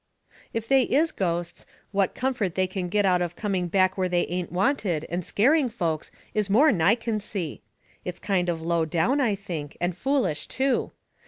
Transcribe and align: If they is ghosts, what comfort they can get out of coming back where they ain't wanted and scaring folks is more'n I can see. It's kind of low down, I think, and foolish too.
If 0.51 0.67
they 0.67 0.81
is 0.81 1.11
ghosts, 1.11 1.63
what 1.91 2.15
comfort 2.15 2.55
they 2.55 2.65
can 2.65 2.89
get 2.89 3.05
out 3.05 3.21
of 3.21 3.35
coming 3.35 3.67
back 3.67 3.99
where 3.99 4.09
they 4.09 4.25
ain't 4.25 4.51
wanted 4.51 5.05
and 5.11 5.23
scaring 5.23 5.69
folks 5.69 6.09
is 6.33 6.49
more'n 6.49 6.81
I 6.81 6.95
can 6.95 7.19
see. 7.19 7.61
It's 8.03 8.17
kind 8.19 8.49
of 8.49 8.63
low 8.63 8.83
down, 8.83 9.21
I 9.21 9.35
think, 9.35 9.77
and 9.79 9.95
foolish 9.95 10.47
too. 10.47 10.89